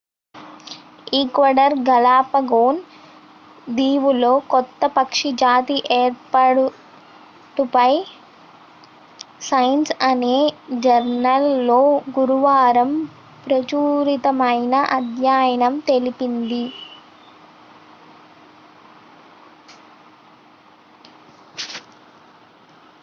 [1.13, 2.79] Ecuador Galapagos
[3.71, 7.91] దీవుల్లో కొత్త పక్షి జాతి ఏర్పాటుపై
[9.41, 10.35] సైన్స్ అనే
[10.79, 11.79] జర్నల్ లో
[12.17, 12.91] గురువారం
[13.45, 16.63] ప్రచురితమైన అధ్యయనం తెలిపింది